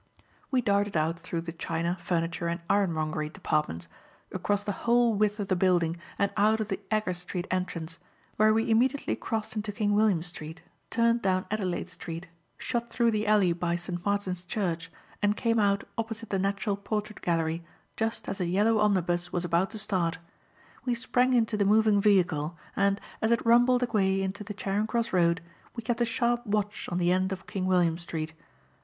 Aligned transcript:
We 0.49 0.61
darted 0.61 0.97
out 0.97 1.19
through 1.19 1.41
the 1.41 1.51
china, 1.51 1.95
furniture 1.99 2.47
and 2.47 2.59
ironmongery 2.67 3.29
departments, 3.29 3.87
across 4.31 4.63
the 4.63 4.71
whole 4.89 5.13
width 5.13 5.39
of 5.39 5.47
the 5.47 5.55
building 5.55 5.95
and 6.17 6.31
out 6.35 6.59
of 6.59 6.69
the 6.69 6.79
Agar 6.91 7.13
Street 7.13 7.45
entrance, 7.51 7.99
where 8.35 8.51
we 8.51 8.71
immediately 8.71 9.15
crossed 9.15 9.55
into 9.55 9.71
King 9.71 9.93
William 9.93 10.23
Street, 10.23 10.63
turned 10.89 11.21
down 11.21 11.45
Adelaide 11.51 11.87
Street, 11.87 12.29
shot 12.57 12.89
through 12.89 13.11
the 13.11 13.27
alley 13.27 13.53
by 13.53 13.75
St. 13.75 14.03
Martin's 14.03 14.43
Church, 14.43 14.91
and 15.21 15.37
came 15.37 15.59
out 15.59 15.83
opposite 15.99 16.31
the 16.31 16.39
National 16.39 16.77
Portrait 16.77 17.21
Gallery 17.21 17.63
just 17.95 18.27
as 18.27 18.41
a 18.41 18.47
yellow 18.47 18.79
omnibus 18.79 19.31
was 19.31 19.45
about 19.45 19.69
to 19.69 19.77
start. 19.77 20.17
We 20.83 20.95
sprang 20.95 21.33
into 21.33 21.57
the 21.57 21.63
moving 21.63 22.01
vehicle, 22.01 22.57
and, 22.75 22.99
as 23.21 23.29
it 23.31 23.45
rumbled 23.45 23.83
away 23.83 24.23
into 24.23 24.43
the 24.43 24.55
Charing 24.55 24.87
Cross 24.87 25.13
Road, 25.13 25.41
we 25.75 25.83
kept 25.83 26.01
a 26.01 26.05
sharp 26.05 26.43
watch 26.47 26.89
on 26.91 26.97
the 26.97 27.11
end 27.11 27.31
of 27.31 27.45
King 27.45 27.67
William 27.67 27.99
Street. 27.99 28.33